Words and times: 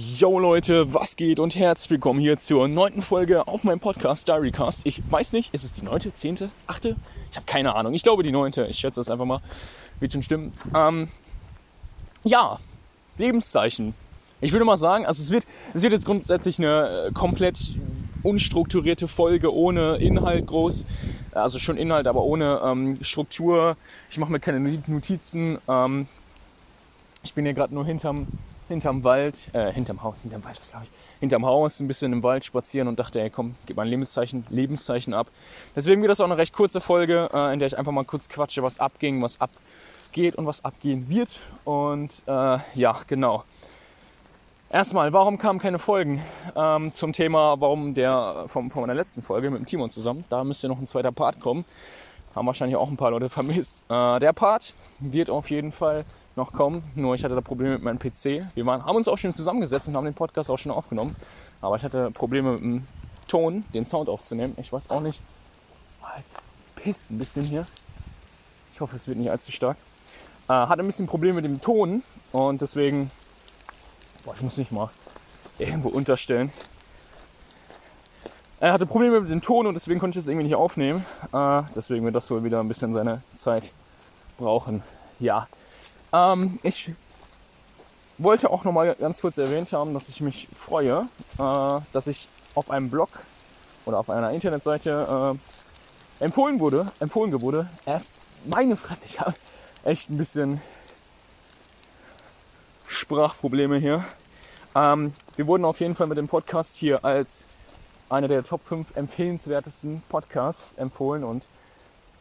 Yo 0.00 0.38
Leute, 0.38 0.94
was 0.94 1.16
geht 1.16 1.40
und 1.40 1.56
herzlich 1.56 1.90
willkommen 1.90 2.20
hier 2.20 2.36
zur 2.36 2.68
neunten 2.68 3.02
Folge 3.02 3.48
auf 3.48 3.64
meinem 3.64 3.80
Podcast 3.80 4.28
Diarycast. 4.28 4.82
Ich 4.84 5.02
weiß 5.10 5.32
nicht, 5.32 5.52
ist 5.52 5.64
es 5.64 5.72
die 5.72 5.82
neunte, 5.82 6.12
zehnte, 6.12 6.50
achte? 6.68 6.94
Ich 7.32 7.36
habe 7.36 7.46
keine 7.46 7.74
Ahnung. 7.74 7.94
Ich 7.94 8.04
glaube 8.04 8.22
die 8.22 8.30
neunte. 8.30 8.64
Ich 8.66 8.78
schätze 8.78 9.00
das 9.00 9.10
einfach 9.10 9.24
mal. 9.24 9.40
Wird 9.98 10.12
schon 10.12 10.22
stimmen. 10.22 10.52
Ähm, 10.72 11.08
ja, 12.22 12.60
Lebenszeichen. 13.16 13.92
Ich 14.40 14.52
würde 14.52 14.64
mal 14.64 14.76
sagen, 14.76 15.04
also 15.04 15.20
es 15.20 15.32
wird, 15.32 15.44
es 15.74 15.82
wird 15.82 15.92
jetzt 15.92 16.06
grundsätzlich 16.06 16.60
eine 16.60 17.08
äh, 17.08 17.12
komplett 17.12 17.58
unstrukturierte 18.22 19.08
Folge 19.08 19.52
ohne 19.52 19.96
Inhalt 19.96 20.46
groß. 20.46 20.86
Also 21.32 21.58
schon 21.58 21.76
Inhalt, 21.76 22.06
aber 22.06 22.22
ohne 22.22 22.60
ähm, 22.64 23.02
Struktur. 23.02 23.76
Ich 24.10 24.18
mache 24.18 24.30
mir 24.30 24.38
keine 24.38 24.60
Notizen. 24.86 25.58
Ähm, 25.66 26.06
ich 27.24 27.34
bin 27.34 27.44
hier 27.44 27.54
gerade 27.54 27.74
nur 27.74 27.84
hinterm 27.84 28.28
hinterm 28.68 29.04
Wald, 29.04 29.48
äh, 29.52 29.72
hinterm 29.72 30.02
Haus, 30.02 30.22
hinterm 30.22 30.44
Wald, 30.44 30.60
was 30.60 30.70
glaube 30.70 30.86
ich, 30.86 30.90
hinterm 31.20 31.44
Haus 31.44 31.80
ein 31.80 31.88
bisschen 31.88 32.12
im 32.12 32.22
Wald 32.22 32.44
spazieren 32.44 32.88
und 32.88 32.98
dachte, 32.98 33.20
ey, 33.20 33.30
komm, 33.30 33.56
gib 33.66 33.76
mal 33.76 33.82
ein 33.82 33.88
Lebenszeichen, 33.88 34.46
Lebenszeichen 34.50 35.14
ab. 35.14 35.28
Deswegen 35.74 36.00
wird 36.00 36.10
das 36.10 36.20
auch 36.20 36.26
eine 36.26 36.36
recht 36.36 36.54
kurze 36.54 36.80
Folge, 36.80 37.28
äh, 37.32 37.52
in 37.52 37.58
der 37.58 37.66
ich 37.66 37.78
einfach 37.78 37.92
mal 37.92 38.04
kurz 38.04 38.28
quatsche, 38.28 38.62
was 38.62 38.78
abging, 38.78 39.22
was 39.22 39.40
abgeht 39.40 40.36
und 40.36 40.46
was 40.46 40.64
abgehen 40.64 41.08
wird. 41.08 41.40
Und 41.64 42.22
äh, 42.26 42.58
ja, 42.74 42.96
genau. 43.06 43.44
Erstmal, 44.70 45.14
warum 45.14 45.38
kamen 45.38 45.58
keine 45.58 45.78
Folgen 45.78 46.22
ähm, 46.54 46.92
zum 46.92 47.14
Thema, 47.14 47.58
warum 47.58 47.94
der 47.94 48.44
vom, 48.48 48.70
von 48.70 48.82
meiner 48.82 48.94
letzten 48.94 49.22
Folge 49.22 49.50
mit 49.50 49.60
dem 49.60 49.66
Timon 49.66 49.90
zusammen, 49.90 50.24
da 50.28 50.44
müsste 50.44 50.68
noch 50.68 50.78
ein 50.78 50.86
zweiter 50.86 51.10
Part 51.10 51.40
kommen. 51.40 51.64
Haben 52.36 52.46
wahrscheinlich 52.46 52.76
auch 52.76 52.90
ein 52.90 52.98
paar 52.98 53.10
Leute 53.10 53.30
vermisst. 53.30 53.84
Äh, 53.88 54.18
der 54.18 54.34
Part 54.34 54.74
wird 54.98 55.30
auf 55.30 55.48
jeden 55.48 55.72
Fall 55.72 56.04
noch 56.38 56.52
kommen. 56.52 56.82
Nur 56.94 57.14
ich 57.14 57.24
hatte 57.24 57.34
da 57.34 57.42
Probleme 57.42 57.74
mit 57.74 57.82
meinem 57.82 57.98
PC. 57.98 58.46
Wir 58.54 58.64
waren, 58.64 58.84
haben 58.84 58.96
uns 58.96 59.08
auch 59.08 59.18
schon 59.18 59.34
zusammengesetzt 59.34 59.88
und 59.88 59.96
haben 59.96 60.06
den 60.06 60.14
Podcast 60.14 60.50
auch 60.50 60.58
schon 60.58 60.72
aufgenommen. 60.72 61.14
Aber 61.60 61.76
ich 61.76 61.82
hatte 61.82 62.10
Probleme 62.10 62.52
mit 62.52 62.62
dem 62.62 62.86
Ton, 63.26 63.64
den 63.74 63.84
Sound 63.84 64.08
aufzunehmen. 64.08 64.54
Ich 64.58 64.72
weiß 64.72 64.88
auch 64.88 65.00
nicht. 65.00 65.20
Ah, 66.02 66.12
es 66.18 66.36
pisst 66.76 67.10
ein 67.10 67.18
bisschen 67.18 67.44
hier. 67.44 67.66
Ich 68.72 68.80
hoffe, 68.80 68.96
es 68.96 69.06
wird 69.06 69.18
nicht 69.18 69.30
allzu 69.30 69.52
stark. 69.52 69.76
Äh, 70.48 70.52
hatte 70.52 70.82
ein 70.82 70.86
bisschen 70.86 71.06
Probleme 71.06 71.34
mit 71.34 71.44
dem 71.44 71.60
Ton 71.60 72.02
und 72.32 72.62
deswegen. 72.62 73.10
Boah, 74.24 74.34
ich 74.34 74.42
muss 74.42 74.56
nicht 74.56 74.72
mal 74.72 74.88
irgendwo 75.58 75.88
unterstellen. 75.88 76.52
Er 78.60 78.72
hatte 78.72 78.86
Probleme 78.86 79.20
mit 79.20 79.30
dem 79.30 79.40
Ton 79.40 79.66
und 79.66 79.74
deswegen 79.74 80.00
konnte 80.00 80.18
ich 80.18 80.24
es 80.24 80.28
irgendwie 80.28 80.44
nicht 80.44 80.56
aufnehmen. 80.56 81.04
Äh, 81.32 81.62
deswegen 81.76 82.04
wird 82.04 82.16
das 82.16 82.30
wohl 82.30 82.42
wieder 82.42 82.60
ein 82.60 82.68
bisschen 82.68 82.92
seine 82.92 83.22
Zeit 83.30 83.72
brauchen. 84.36 84.82
Ja, 85.20 85.46
ähm, 86.12 86.58
ich 86.62 86.92
wollte 88.18 88.50
auch 88.50 88.64
noch 88.64 88.72
mal 88.72 88.94
ganz 88.94 89.20
kurz 89.20 89.38
erwähnt 89.38 89.72
haben, 89.72 89.94
dass 89.94 90.08
ich 90.08 90.20
mich 90.20 90.48
freue, 90.54 91.08
äh, 91.38 91.80
dass 91.92 92.06
ich 92.06 92.28
auf 92.54 92.70
einem 92.70 92.90
Blog 92.90 93.08
oder 93.84 93.98
auf 93.98 94.10
einer 94.10 94.30
Internetseite 94.32 95.36
äh, 96.20 96.24
empfohlen 96.24 96.60
wurde, 96.60 96.90
empfohlen 97.00 97.40
wurde. 97.40 97.68
Äh, 97.86 98.00
meine 98.44 98.76
Fresse, 98.76 99.04
ich 99.06 99.20
habe 99.20 99.34
echt 99.84 100.10
ein 100.10 100.18
bisschen 100.18 100.60
Sprachprobleme 102.86 103.78
hier. 103.78 104.04
Ähm, 104.74 105.14
wir 105.36 105.46
wurden 105.46 105.64
auf 105.64 105.80
jeden 105.80 105.94
Fall 105.94 106.06
mit 106.06 106.18
dem 106.18 106.28
Podcast 106.28 106.76
hier 106.76 107.04
als 107.04 107.46
einer 108.08 108.28
der 108.28 108.42
Top 108.42 108.66
5 108.66 108.96
empfehlenswertesten 108.96 110.02
Podcasts 110.08 110.74
empfohlen 110.74 111.24
und 111.24 111.46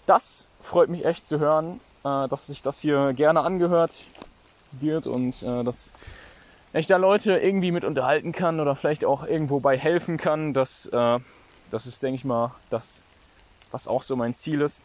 das 0.05 0.47
freut 0.61 0.89
mich 0.89 1.05
echt 1.05 1.25
zu 1.25 1.39
hören 1.39 1.79
äh, 2.07 2.27
dass 2.27 2.47
sich 2.47 2.61
das 2.61 2.79
hier 2.79 3.13
gerne 3.13 3.41
angehört 3.41 4.05
wird 4.71 5.07
und 5.07 5.43
äh, 5.43 5.63
dass 5.63 5.93
ich 6.73 6.87
da 6.87 6.97
Leute 6.97 7.37
irgendwie 7.37 7.71
mit 7.71 7.83
unterhalten 7.83 8.31
kann 8.31 8.59
oder 8.59 8.75
vielleicht 8.75 9.05
auch 9.05 9.25
irgendwo 9.25 9.59
bei 9.59 9.77
helfen 9.77 10.17
kann. 10.17 10.53
Das, 10.53 10.85
äh, 10.87 11.19
das 11.69 11.87
ist, 11.87 12.03
denke 12.03 12.15
ich 12.15 12.25
mal, 12.25 12.53
das, 12.69 13.05
was 13.71 13.87
auch 13.87 14.03
so 14.03 14.15
mein 14.15 14.33
Ziel 14.33 14.61
ist. 14.61 14.81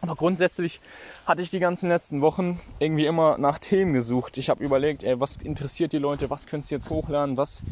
Aber 0.00 0.14
grundsätzlich 0.14 0.80
hatte 1.26 1.42
ich 1.42 1.50
die 1.50 1.60
ganzen 1.60 1.88
letzten 1.88 2.20
Wochen 2.20 2.60
irgendwie 2.78 3.06
immer 3.06 3.38
nach 3.38 3.58
Themen 3.58 3.92
gesucht. 3.92 4.36
Ich 4.36 4.50
habe 4.50 4.62
überlegt, 4.62 5.04
ey, 5.04 5.18
was 5.20 5.36
interessiert 5.36 5.92
die 5.92 5.98
Leute, 5.98 6.28
was 6.28 6.46
könntest 6.46 6.70
du 6.70 6.74
jetzt 6.74 6.90
hochladen, 6.90 7.36
was 7.36 7.62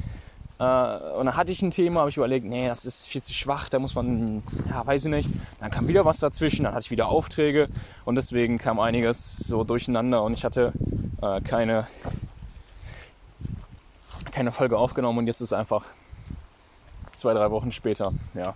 äh, 0.58 0.62
und 0.62 1.26
dann 1.26 1.36
hatte 1.36 1.50
ich 1.50 1.62
ein 1.62 1.70
Thema, 1.70 2.00
habe 2.00 2.10
ich 2.10 2.16
überlegt, 2.16 2.46
nee, 2.46 2.66
das 2.68 2.84
ist 2.84 3.06
viel 3.06 3.22
zu 3.22 3.32
schwach, 3.32 3.68
da 3.68 3.78
muss 3.78 3.94
man, 3.94 4.42
ja, 4.70 4.86
weiß 4.86 5.06
ich 5.06 5.10
nicht. 5.10 5.28
Dann 5.60 5.70
kam 5.70 5.88
wieder 5.88 6.04
was 6.04 6.18
dazwischen, 6.18 6.64
dann 6.64 6.74
hatte 6.74 6.84
ich 6.84 6.90
wieder 6.90 7.08
Aufträge 7.08 7.68
und 8.04 8.14
deswegen 8.14 8.58
kam 8.58 8.78
einiges 8.78 9.36
so 9.38 9.64
durcheinander 9.64 10.22
und 10.22 10.32
ich 10.32 10.44
hatte 10.44 10.72
äh, 11.22 11.40
keine, 11.40 11.86
keine 14.30 14.52
Folge 14.52 14.78
aufgenommen 14.78 15.18
und 15.18 15.26
jetzt 15.26 15.40
ist 15.40 15.52
einfach 15.52 15.84
zwei, 17.12 17.34
drei 17.34 17.50
Wochen 17.50 17.72
später, 17.72 18.12
ja. 18.34 18.54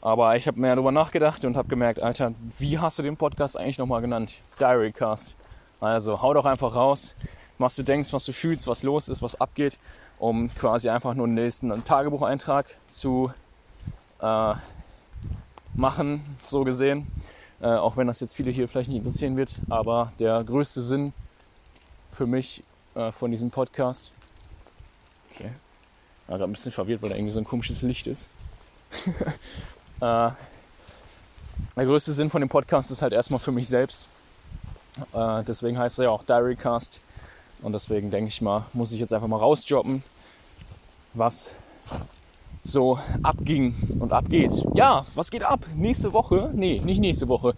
Aber 0.00 0.36
ich 0.36 0.46
habe 0.46 0.60
mehr 0.60 0.76
darüber 0.76 0.92
nachgedacht 0.92 1.44
und 1.44 1.56
habe 1.56 1.68
gemerkt, 1.68 2.02
Alter, 2.02 2.32
wie 2.58 2.78
hast 2.78 2.98
du 2.98 3.02
den 3.02 3.16
Podcast 3.16 3.58
eigentlich 3.58 3.78
nochmal 3.78 4.00
genannt? 4.00 4.34
Diarycast. 4.60 5.34
Also 5.80 6.22
hau 6.22 6.34
doch 6.34 6.44
einfach 6.44 6.74
raus, 6.74 7.16
was 7.58 7.74
du 7.74 7.82
denkst, 7.82 8.12
was 8.12 8.24
du 8.24 8.32
fühlst, 8.32 8.66
was 8.66 8.82
los 8.82 9.08
ist, 9.08 9.22
was 9.22 9.40
abgeht 9.40 9.78
um 10.18 10.52
quasi 10.54 10.88
einfach 10.88 11.14
nur 11.14 11.26
den 11.26 11.34
nächsten 11.34 11.84
Tagebucheintrag 11.84 12.66
zu 12.88 13.32
äh, 14.20 14.54
machen, 15.74 16.36
so 16.44 16.64
gesehen. 16.64 17.10
Äh, 17.60 17.68
auch 17.68 17.96
wenn 17.96 18.06
das 18.06 18.20
jetzt 18.20 18.34
viele 18.34 18.50
hier 18.50 18.68
vielleicht 18.68 18.88
nicht 18.88 18.98
interessieren 18.98 19.36
wird, 19.36 19.54
aber 19.68 20.12
der 20.18 20.44
größte 20.44 20.82
Sinn 20.82 21.12
für 22.12 22.26
mich 22.26 22.62
äh, 22.94 23.10
von 23.12 23.30
diesem 23.30 23.50
Podcast. 23.50 24.12
Okay. 25.32 25.50
Ja, 26.28 26.34
gerade 26.36 26.44
ein 26.44 26.52
bisschen 26.52 26.72
verwirrt, 26.72 27.02
weil 27.02 27.10
da 27.10 27.16
irgendwie 27.16 27.32
so 27.32 27.40
ein 27.40 27.44
komisches 27.44 27.82
Licht 27.82 28.06
ist. 28.06 28.28
Äh, 30.00 30.30
der 31.74 31.86
größte 31.86 32.12
Sinn 32.12 32.30
von 32.30 32.40
dem 32.40 32.48
Podcast 32.48 32.92
ist 32.92 33.02
halt 33.02 33.12
erstmal 33.12 33.40
für 33.40 33.50
mich 33.50 33.66
selbst. 33.66 34.06
Äh, 35.12 35.42
deswegen 35.42 35.76
heißt 35.76 35.98
er 35.98 36.04
ja 36.04 36.10
auch 36.10 36.22
Diarycast 36.22 37.00
und 37.62 37.72
deswegen 37.72 38.10
denke 38.10 38.28
ich 38.28 38.40
mal, 38.40 38.66
muss 38.72 38.92
ich 38.92 39.00
jetzt 39.00 39.12
einfach 39.12 39.28
mal 39.28 39.38
rausjobben, 39.38 40.02
was 41.14 41.50
so 42.64 42.98
abging 43.22 43.74
und 43.98 44.12
abgeht. 44.12 44.52
Ja, 44.74 45.06
was 45.14 45.30
geht 45.30 45.42
ab? 45.42 45.60
Nächste 45.74 46.12
Woche? 46.12 46.50
Nee, 46.54 46.80
nicht 46.84 47.00
nächste 47.00 47.28
Woche. 47.28 47.54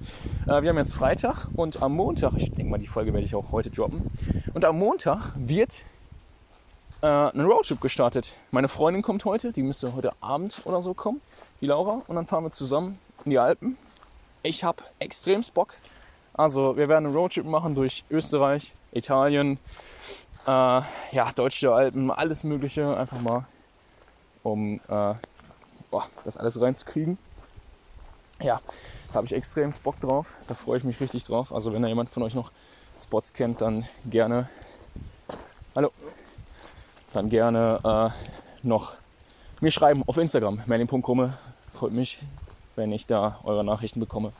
Äh, 0.46 0.62
wir 0.62 0.68
haben 0.68 0.78
jetzt 0.78 0.94
Freitag 0.94 1.48
und 1.56 1.82
am 1.82 1.94
Montag, 1.94 2.34
ich 2.36 2.52
denke 2.52 2.70
mal, 2.70 2.78
die 2.78 2.86
Folge 2.86 3.12
werde 3.12 3.26
ich 3.26 3.34
auch 3.34 3.50
heute 3.50 3.70
droppen. 3.70 4.10
Und 4.54 4.64
am 4.64 4.78
Montag 4.78 5.32
wird 5.36 5.72
äh, 7.02 7.06
ein 7.06 7.40
Roadtrip 7.40 7.80
gestartet. 7.80 8.34
Meine 8.50 8.68
Freundin 8.68 9.02
kommt 9.02 9.24
heute, 9.24 9.52
die 9.52 9.62
müsste 9.62 9.94
heute 9.94 10.12
Abend 10.20 10.60
oder 10.64 10.80
so 10.80 10.94
kommen, 10.94 11.20
die 11.60 11.66
Laura. 11.66 12.02
Und 12.06 12.14
dann 12.14 12.26
fahren 12.26 12.44
wir 12.44 12.50
zusammen 12.50 12.98
in 13.24 13.32
die 13.32 13.38
Alpen. 13.38 13.76
Ich 14.42 14.64
habe 14.64 14.82
extremst 14.98 15.54
Bock. 15.54 15.74
Also 16.34 16.76
wir 16.76 16.88
werden 16.88 17.06
einen 17.06 17.14
Roadtrip 17.14 17.44
machen 17.44 17.74
durch 17.74 18.04
Österreich, 18.10 18.74
Italien, 18.92 19.58
äh, 20.46 20.50
ja, 20.50 21.32
deutsche 21.34 21.72
Alpen, 21.72 22.10
alles 22.10 22.44
Mögliche, 22.44 22.96
einfach 22.96 23.20
mal, 23.20 23.46
um 24.42 24.80
äh, 24.88 25.14
boah, 25.90 26.06
das 26.24 26.36
alles 26.36 26.60
reinzukriegen. 26.60 27.18
Ja, 28.40 28.60
da 29.08 29.14
habe 29.14 29.26
ich 29.26 29.34
extrem 29.34 29.70
Bock 29.82 30.00
drauf, 30.00 30.32
da 30.48 30.54
freue 30.54 30.78
ich 30.78 30.84
mich 30.84 31.00
richtig 31.00 31.24
drauf. 31.24 31.52
Also 31.52 31.72
wenn 31.72 31.82
da 31.82 31.88
jemand 31.88 32.10
von 32.10 32.22
euch 32.22 32.34
noch 32.34 32.52
Spots 33.00 33.32
kennt, 33.32 33.60
dann 33.60 33.86
gerne, 34.06 34.48
hallo, 35.76 35.90
dann 37.12 37.28
gerne 37.28 37.80
äh, 37.84 38.66
noch 38.66 38.94
mir 39.60 39.70
schreiben 39.70 40.02
auf 40.06 40.16
Instagram, 40.16 40.62
merlin.krumme, 40.66 41.36
freut 41.74 41.92
mich, 41.92 42.18
wenn 42.76 42.92
ich 42.92 43.06
da 43.06 43.40
eure 43.44 43.62
Nachrichten 43.62 44.00
bekomme. 44.00 44.32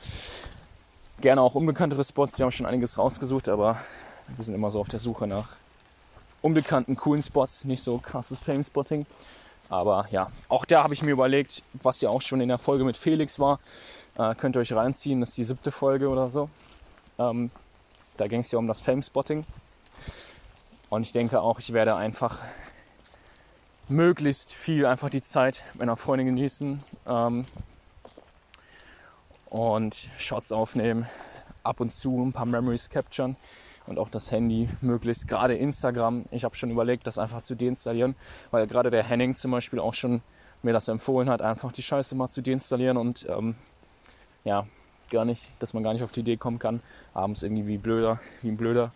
Gerne 1.21 1.43
auch 1.43 1.55
unbekanntere 1.55 2.03
Spots, 2.03 2.39
wir 2.39 2.45
haben 2.45 2.53
schon 2.53 2.65
einiges 2.65 2.97
rausgesucht, 2.97 3.51
aber 3.51 3.79
wir 4.35 4.43
sind 4.43 4.55
immer 4.55 4.71
so 4.71 4.81
auf 4.81 4.89
der 4.89 5.01
Suche 5.01 5.27
nach 5.27 5.49
unbekannten, 6.41 6.97
coolen 6.97 7.21
Spots, 7.21 7.67
nicht 7.67 7.83
so 7.83 7.99
krasses 7.99 8.41
Fame-Spotting. 8.41 9.05
Aber 9.69 10.09
ja, 10.11 10.31
auch 10.49 10.65
da 10.65 10.83
habe 10.83 10.95
ich 10.95 11.03
mir 11.03 11.11
überlegt, 11.11 11.63
was 11.75 12.01
ja 12.01 12.09
auch 12.09 12.23
schon 12.23 12.41
in 12.41 12.49
der 12.49 12.57
Folge 12.57 12.85
mit 12.85 12.97
Felix 12.97 13.39
war, 13.39 13.61
äh, 14.17 14.35
könnt 14.35 14.57
ihr 14.57 14.61
euch 14.61 14.73
reinziehen, 14.73 15.21
das 15.21 15.31
ist 15.31 15.39
die 15.39 15.45
siebte 15.45 15.71
Folge 15.71 16.09
oder 16.09 16.31
so. 16.31 16.49
Ähm, 17.19 17.51
da 18.17 18.27
ging 18.27 18.41
es 18.41 18.51
ja 18.51 18.59
um 18.59 18.67
das 18.67 18.81
Fame-Spotting. 18.81 19.45
Und 20.89 21.03
ich 21.03 21.13
denke 21.13 21.43
auch, 21.43 21.59
ich 21.59 21.75
werde 21.75 21.97
einfach 21.97 22.39
möglichst 23.89 24.55
viel 24.55 24.87
einfach 24.87 25.11
die 25.11 25.21
Zeit 25.21 25.65
meiner 25.75 25.99
Freundin 25.99 26.29
genießen 26.29 26.83
ähm, 27.07 27.45
und 29.51 30.09
Shots 30.19 30.53
aufnehmen, 30.53 31.07
ab 31.63 31.81
und 31.81 31.91
zu 31.91 32.25
ein 32.25 32.33
paar 32.33 32.47
Memories 32.47 32.89
capturen 32.89 33.37
und 33.87 33.99
auch 33.99 34.09
das 34.09 34.31
Handy 34.31 34.69
möglichst 34.81 35.29
gerade 35.29 35.57
Instagram. 35.57 36.25
Ich 36.31 36.45
habe 36.45 36.55
schon 36.55 36.71
überlegt, 36.71 37.07
das 37.07 37.19
einfach 37.19 37.43
zu 37.43 37.55
deinstallieren, 37.55 38.15
weil 38.51 38.67
gerade 38.67 38.91
der 38.91 39.05
Henning 39.05 39.35
zum 39.35 39.51
Beispiel 39.51 39.81
auch 39.81 39.95
schon 39.95 40.23
mir 40.63 40.73
das 40.73 40.89
empfohlen 40.89 41.29
hat, 41.29 41.43
einfach 41.43 41.73
die 41.73 41.83
Scheiße 41.83 42.15
mal 42.15 42.29
zu 42.29 42.43
deinstallieren 42.43 42.97
und 42.97 43.27
ähm, 43.29 43.55
ja, 44.45 44.67
gar 45.11 45.25
nicht, 45.25 45.51
dass 45.59 45.75
man 45.75 45.83
gar 45.83 45.93
nicht 45.93 46.03
auf 46.03 46.13
die 46.13 46.21
Idee 46.21 46.37
kommen 46.37 46.59
kann, 46.59 46.81
abends 47.13 47.43
irgendwie 47.43 47.67
wie 47.67 47.79
blöder, 47.79 48.21
wie 48.43 48.49
ein 48.49 48.57
blöder 48.57 48.93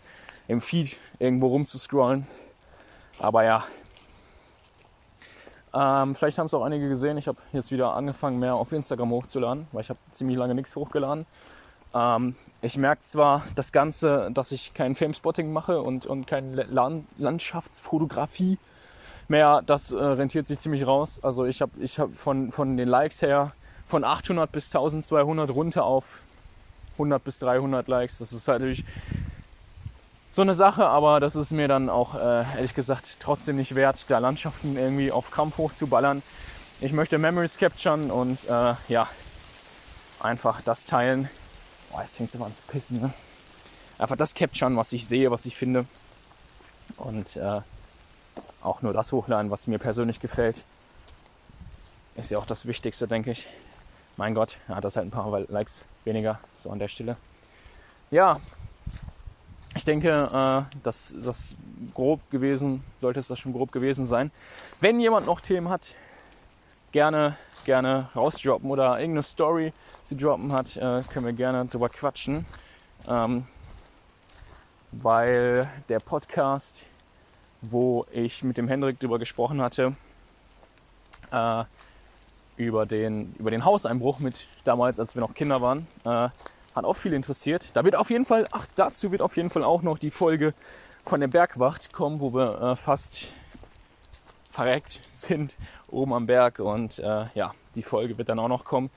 im 0.46 0.60
Feed 0.60 0.96
irgendwo 1.18 1.48
rumzuscrollen. 1.48 2.26
Aber 3.18 3.44
ja. 3.44 3.64
Ähm, 5.74 6.14
vielleicht 6.14 6.38
haben 6.38 6.46
es 6.46 6.54
auch 6.54 6.62
einige 6.62 6.88
gesehen. 6.88 7.18
Ich 7.18 7.26
habe 7.26 7.38
jetzt 7.52 7.72
wieder 7.72 7.94
angefangen, 7.94 8.38
mehr 8.38 8.54
auf 8.54 8.72
Instagram 8.72 9.10
hochzuladen, 9.10 9.66
weil 9.72 9.80
ich 9.80 9.90
habe 9.90 9.98
ziemlich 10.10 10.38
lange 10.38 10.54
nichts 10.54 10.76
hochgeladen. 10.76 11.26
Ähm, 11.92 12.36
ich 12.62 12.76
merke 12.76 13.00
zwar 13.02 13.42
das 13.56 13.72
Ganze, 13.72 14.30
dass 14.32 14.52
ich 14.52 14.72
kein 14.74 14.94
Fame-Spotting 14.94 15.52
mache 15.52 15.80
und, 15.80 16.06
und 16.06 16.26
keine 16.26 16.62
Land 16.64 17.06
Landschaftsfotografie 17.18 18.58
mehr. 19.26 19.62
Das 19.66 19.90
äh, 19.90 20.02
rentiert 20.02 20.46
sich 20.46 20.60
ziemlich 20.60 20.86
raus. 20.86 21.18
Also 21.22 21.44
ich 21.44 21.60
habe 21.60 21.72
ich 21.80 21.98
hab 21.98 22.14
von, 22.14 22.52
von 22.52 22.76
den 22.76 22.88
Likes 22.88 23.22
her 23.22 23.52
von 23.86 24.04
800 24.04 24.50
bis 24.50 24.66
1200 24.66 25.50
runter 25.50 25.84
auf 25.84 26.22
100 26.94 27.22
bis 27.22 27.40
300 27.40 27.88
Likes. 27.88 28.18
Das 28.18 28.32
ist 28.32 28.46
halt 28.46 28.60
natürlich 28.60 28.84
so 30.34 30.42
eine 30.42 30.56
Sache, 30.56 30.84
aber 30.84 31.20
das 31.20 31.36
ist 31.36 31.52
mir 31.52 31.68
dann 31.68 31.88
auch 31.88 32.16
äh, 32.16 32.42
ehrlich 32.56 32.74
gesagt 32.74 33.20
trotzdem 33.20 33.54
nicht 33.54 33.76
wert, 33.76 34.10
da 34.10 34.18
Landschaften 34.18 34.76
irgendwie 34.76 35.12
auf 35.12 35.30
Krampf 35.30 35.58
hochzuballern. 35.58 36.24
Ich 36.80 36.92
möchte 36.92 37.18
Memories 37.18 37.56
capturen 37.56 38.10
und 38.10 38.42
äh, 38.48 38.74
ja, 38.88 39.08
einfach 40.18 40.60
das 40.62 40.86
teilen. 40.86 41.30
Boah, 41.92 42.02
jetzt 42.02 42.16
fängt 42.16 42.30
es 42.30 42.34
immer 42.34 42.46
an 42.46 42.52
zu 42.52 42.62
pissen. 42.66 43.00
Ne? 43.00 43.12
Einfach 43.96 44.16
das 44.16 44.34
capturen, 44.34 44.76
was 44.76 44.92
ich 44.92 45.06
sehe, 45.06 45.30
was 45.30 45.46
ich 45.46 45.54
finde. 45.54 45.86
Und 46.96 47.36
äh, 47.36 47.60
auch 48.60 48.82
nur 48.82 48.92
das 48.92 49.12
hochladen, 49.12 49.52
was 49.52 49.68
mir 49.68 49.78
persönlich 49.78 50.18
gefällt. 50.18 50.64
Ist 52.16 52.32
ja 52.32 52.38
auch 52.38 52.46
das 52.46 52.66
Wichtigste, 52.66 53.06
denke 53.06 53.30
ich. 53.30 53.46
Mein 54.16 54.34
Gott, 54.34 54.58
hat 54.66 54.82
das 54.82 54.96
halt 54.96 55.06
ein 55.06 55.12
paar 55.12 55.42
Likes 55.48 55.84
weniger, 56.02 56.40
so 56.56 56.72
an 56.72 56.80
der 56.80 56.88
Stelle. 56.88 57.16
Ja, 58.10 58.40
ich 59.76 59.84
denke, 59.84 60.66
äh, 60.70 60.76
dass 60.82 61.14
das 61.22 61.56
grob 61.94 62.20
gewesen, 62.30 62.82
sollte 63.00 63.20
es 63.20 63.28
das 63.28 63.38
schon 63.38 63.52
grob 63.52 63.72
gewesen 63.72 64.06
sein. 64.06 64.30
Wenn 64.80 65.00
jemand 65.00 65.26
noch 65.26 65.40
Themen 65.40 65.68
hat, 65.68 65.94
gerne, 66.92 67.36
gerne 67.64 68.08
rausdroppen 68.14 68.70
oder 68.70 68.98
irgendeine 69.00 69.22
Story 69.22 69.72
zu 70.04 70.16
droppen 70.16 70.52
hat, 70.52 70.76
äh, 70.76 71.02
können 71.12 71.26
wir 71.26 71.32
gerne 71.32 71.66
drüber 71.66 71.88
quatschen. 71.88 72.46
Ähm, 73.08 73.46
weil 74.92 75.68
der 75.88 75.98
Podcast, 75.98 76.82
wo 77.60 78.06
ich 78.12 78.44
mit 78.44 78.56
dem 78.56 78.68
Hendrik 78.68 79.00
drüber 79.00 79.18
gesprochen 79.18 79.60
hatte, 79.60 79.96
äh, 81.32 81.64
über 82.56 82.86
den, 82.86 83.34
über 83.38 83.50
den 83.50 83.64
Hauseinbruch 83.64 84.20
mit 84.20 84.46
damals, 84.64 85.00
als 85.00 85.16
wir 85.16 85.20
noch 85.20 85.34
Kinder 85.34 85.60
waren. 85.60 85.86
Äh, 86.04 86.28
hat 86.74 86.84
auch 86.84 86.94
viel 86.94 87.12
interessiert. 87.12 87.68
Da 87.74 87.84
wird 87.84 87.96
auf 87.96 88.10
jeden 88.10 88.24
Fall, 88.24 88.46
ach, 88.50 88.66
dazu 88.74 89.12
wird 89.12 89.22
auf 89.22 89.36
jeden 89.36 89.50
Fall 89.50 89.64
auch 89.64 89.82
noch 89.82 89.98
die 89.98 90.10
Folge 90.10 90.54
von 91.04 91.20
der 91.20 91.28
Bergwacht 91.28 91.92
kommen, 91.92 92.20
wo 92.20 92.32
wir 92.32 92.60
äh, 92.60 92.76
fast 92.76 93.28
verreckt 94.50 95.00
sind 95.10 95.54
oben 95.88 96.12
am 96.12 96.26
Berg. 96.26 96.58
Und 96.58 96.98
äh, 96.98 97.26
ja, 97.34 97.54
die 97.74 97.82
Folge 97.82 98.18
wird 98.18 98.28
dann 98.28 98.38
auch 98.38 98.48
noch 98.48 98.64
kommen. 98.64 98.90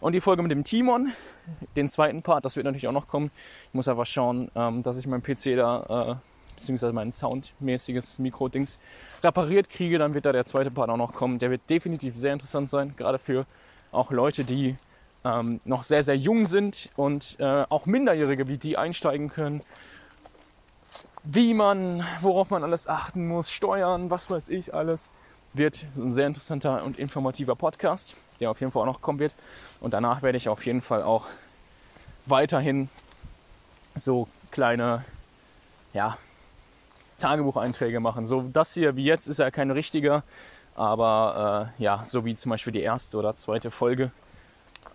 Und 0.00 0.12
die 0.12 0.20
Folge 0.20 0.42
mit 0.42 0.50
dem 0.50 0.64
Timon, 0.64 1.12
den 1.76 1.88
zweiten 1.88 2.22
Part, 2.22 2.44
das 2.44 2.56
wird 2.56 2.64
natürlich 2.64 2.88
auch 2.88 2.92
noch 2.92 3.08
kommen. 3.08 3.30
Ich 3.68 3.74
muss 3.74 3.88
einfach 3.88 4.06
schauen, 4.06 4.50
ähm, 4.54 4.82
dass 4.82 4.98
ich 4.98 5.06
meinen 5.06 5.22
PC 5.22 5.56
da 5.56 6.18
äh, 6.20 6.34
beziehungsweise 6.56 6.92
mein 6.92 7.12
soundmäßiges 7.12 8.18
Mikro-Dings 8.18 8.80
repariert 9.22 9.70
kriege, 9.70 9.98
dann 9.98 10.14
wird 10.14 10.26
da 10.26 10.32
der 10.32 10.44
zweite 10.44 10.70
Part 10.70 10.90
auch 10.90 10.96
noch 10.96 11.12
kommen. 11.12 11.38
Der 11.38 11.50
wird 11.50 11.62
definitiv 11.68 12.16
sehr 12.16 12.32
interessant 12.32 12.70
sein, 12.70 12.94
gerade 12.96 13.18
für 13.18 13.46
auch 13.92 14.10
Leute, 14.10 14.44
die 14.44 14.76
ähm, 15.24 15.60
noch 15.64 15.84
sehr, 15.84 16.02
sehr 16.02 16.16
jung 16.16 16.46
sind 16.46 16.90
und 16.96 17.36
äh, 17.38 17.64
auch 17.68 17.86
Minderjährige 17.86 18.48
wie 18.48 18.58
die 18.58 18.76
einsteigen 18.76 19.28
können. 19.30 19.62
Wie 21.22 21.54
man, 21.54 22.06
worauf 22.20 22.50
man 22.50 22.62
alles 22.62 22.86
achten 22.86 23.26
muss, 23.26 23.50
steuern, 23.50 24.10
was 24.10 24.30
weiß 24.30 24.50
ich 24.50 24.74
alles, 24.74 25.10
wird 25.54 25.86
ein 25.96 26.12
sehr 26.12 26.26
interessanter 26.26 26.84
und 26.84 26.98
informativer 26.98 27.56
Podcast, 27.56 28.14
der 28.40 28.50
auf 28.50 28.60
jeden 28.60 28.72
Fall 28.72 28.82
auch 28.82 28.92
noch 28.92 29.00
kommen 29.00 29.20
wird. 29.20 29.34
Und 29.80 29.94
danach 29.94 30.20
werde 30.22 30.36
ich 30.36 30.48
auf 30.48 30.66
jeden 30.66 30.82
Fall 30.82 31.02
auch 31.02 31.26
weiterhin 32.26 32.90
so 33.94 34.28
kleine, 34.50 35.04
ja, 35.94 36.18
Tagebucheinträge 37.18 38.00
machen. 38.00 38.26
So 38.26 38.42
das 38.52 38.74
hier 38.74 38.96
wie 38.96 39.04
jetzt 39.04 39.28
ist 39.28 39.38
ja 39.38 39.50
kein 39.50 39.70
richtiger, 39.70 40.24
aber 40.74 41.70
äh, 41.78 41.82
ja, 41.82 42.04
so 42.04 42.24
wie 42.24 42.34
zum 42.34 42.50
Beispiel 42.50 42.72
die 42.72 42.82
erste 42.82 43.16
oder 43.16 43.36
zweite 43.36 43.70
Folge, 43.70 44.10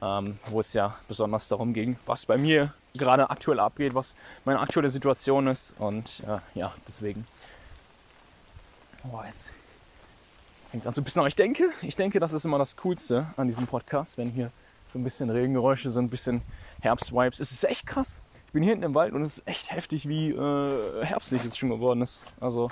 ähm, 0.01 0.39
wo 0.49 0.59
es 0.59 0.73
ja 0.73 0.95
besonders 1.07 1.47
darum 1.47 1.73
ging, 1.73 1.97
was 2.05 2.25
bei 2.25 2.37
mir 2.37 2.73
gerade 2.93 3.29
aktuell 3.29 3.59
abgeht, 3.59 3.93
was 3.93 4.15
meine 4.45 4.59
aktuelle 4.59 4.89
Situation 4.89 5.47
ist 5.47 5.75
und 5.79 6.21
äh, 6.27 6.39
ja, 6.57 6.73
deswegen. 6.87 7.25
Oh, 9.11 9.21
jetzt 9.27 9.53
fängt 10.71 10.83
es 10.83 10.87
an 10.87 10.93
zu 10.93 11.03
bisschen. 11.03 11.19
Aber 11.19 11.27
ich 11.27 11.35
denke, 11.35 11.69
ich 11.81 11.95
denke, 11.95 12.19
das 12.19 12.33
ist 12.33 12.45
immer 12.45 12.57
das 12.57 12.75
Coolste 12.77 13.27
an 13.37 13.47
diesem 13.47 13.67
Podcast, 13.67 14.17
wenn 14.17 14.29
hier 14.29 14.51
so 14.91 14.99
ein 14.99 15.03
bisschen 15.03 15.29
Regengeräusche 15.29 15.91
sind, 15.91 16.05
ein 16.05 16.09
bisschen 16.09 16.41
Herbstwipes. 16.81 17.39
Es 17.39 17.51
ist 17.51 17.63
echt 17.63 17.85
krass 17.85 18.21
ich 18.49 18.53
bin 18.53 18.63
hier 18.63 18.71
hinten 18.71 18.85
im 18.85 18.95
Wald 18.95 19.13
und 19.13 19.21
es 19.21 19.37
ist 19.37 19.47
echt 19.47 19.71
heftig, 19.71 20.09
wie 20.09 20.31
äh, 20.31 21.05
herbstlich 21.05 21.45
es 21.45 21.55
schon 21.55 21.69
geworden 21.69 22.01
ist. 22.01 22.23
Also 22.39 22.69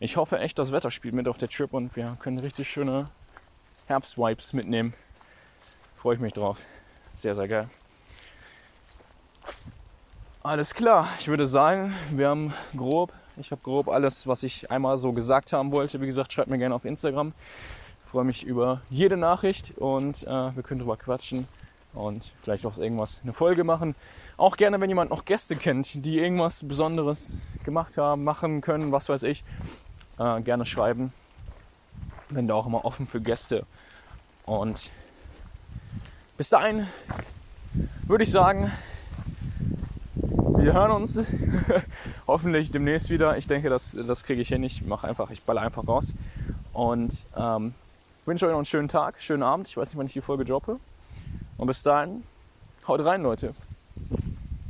ich 0.00 0.16
hoffe 0.16 0.40
echt, 0.40 0.58
das 0.58 0.72
Wetter 0.72 0.90
spielt 0.90 1.14
mit 1.14 1.28
auf 1.28 1.38
der 1.38 1.48
Trip 1.48 1.72
und 1.72 1.94
wir 1.94 2.16
können 2.18 2.40
richtig 2.40 2.68
schöne 2.68 3.04
Herbstwipes 3.86 4.54
mitnehmen. 4.54 4.92
Freue 6.04 6.16
ich 6.16 6.20
mich 6.20 6.34
drauf. 6.34 6.58
Sehr, 7.14 7.34
sehr 7.34 7.48
geil. 7.48 7.68
Alles 10.42 10.74
klar, 10.74 11.08
ich 11.18 11.28
würde 11.28 11.46
sagen, 11.46 11.94
wir 12.10 12.28
haben 12.28 12.52
grob, 12.76 13.10
ich 13.38 13.50
habe 13.50 13.62
grob 13.62 13.88
alles, 13.88 14.26
was 14.26 14.42
ich 14.42 14.70
einmal 14.70 14.98
so 14.98 15.12
gesagt 15.12 15.54
haben 15.54 15.72
wollte. 15.72 16.02
Wie 16.02 16.06
gesagt, 16.06 16.30
schreibt 16.30 16.50
mir 16.50 16.58
gerne 16.58 16.74
auf 16.74 16.84
Instagram. 16.84 17.32
Ich 18.04 18.10
freue 18.10 18.24
mich 18.24 18.44
über 18.44 18.82
jede 18.90 19.16
Nachricht 19.16 19.78
und 19.78 20.24
äh, 20.24 20.54
wir 20.54 20.62
können 20.62 20.80
drüber 20.80 20.98
quatschen 20.98 21.48
und 21.94 22.32
vielleicht 22.42 22.66
auch 22.66 22.76
irgendwas, 22.76 23.22
eine 23.22 23.32
Folge 23.32 23.64
machen. 23.64 23.94
Auch 24.36 24.58
gerne, 24.58 24.82
wenn 24.82 24.90
jemand 24.90 25.08
noch 25.08 25.24
Gäste 25.24 25.56
kennt, 25.56 26.04
die 26.04 26.18
irgendwas 26.18 26.68
Besonderes 26.68 27.46
gemacht 27.64 27.96
haben, 27.96 28.24
machen 28.24 28.60
können, 28.60 28.92
was 28.92 29.08
weiß 29.08 29.22
ich, 29.22 29.42
äh, 30.18 30.42
gerne 30.42 30.66
schreiben. 30.66 31.14
Bin 32.28 32.46
da 32.46 32.52
auch 32.52 32.66
immer 32.66 32.84
offen 32.84 33.06
für 33.06 33.22
Gäste. 33.22 33.64
Und 34.44 34.90
bis 36.36 36.48
dahin 36.48 36.86
würde 38.06 38.24
ich 38.24 38.30
sagen, 38.30 38.72
wir 40.14 40.72
hören 40.72 40.90
uns 40.90 41.20
hoffentlich 42.26 42.70
demnächst 42.70 43.10
wieder. 43.10 43.36
Ich 43.36 43.46
denke, 43.46 43.68
das, 43.68 43.96
das 44.06 44.24
kriege 44.24 44.42
ich 44.42 44.48
hin. 44.48 44.62
Ich 44.62 44.84
mache 44.84 45.06
einfach, 45.06 45.30
ich 45.30 45.42
balle 45.42 45.60
einfach 45.60 45.86
raus. 45.86 46.14
Und 46.72 47.26
ähm, 47.36 47.74
wünsche 48.26 48.46
euch 48.46 48.50
noch 48.50 48.58
einen 48.58 48.66
schönen 48.66 48.88
Tag, 48.88 49.20
schönen 49.20 49.42
Abend. 49.42 49.68
Ich 49.68 49.76
weiß 49.76 49.88
nicht, 49.88 49.98
wann 49.98 50.06
ich 50.06 50.12
die 50.12 50.20
Folge 50.20 50.44
droppe. 50.44 50.78
Und 51.56 51.66
bis 51.66 51.82
dahin, 51.82 52.24
haut 52.88 53.04
rein, 53.04 53.22
Leute. 53.22 53.54